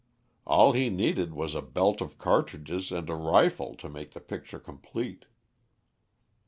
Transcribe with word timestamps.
All 0.47 0.71
he 0.71 0.89
needed 0.89 1.31
was 1.31 1.53
a 1.53 1.61
belt 1.61 2.01
of 2.01 2.17
cartridges 2.17 2.91
and 2.91 3.07
a 3.07 3.13
rifle 3.13 3.75
to 3.75 3.87
make 3.87 4.13
the 4.13 4.19
picture 4.19 4.57
complete. 4.57 5.25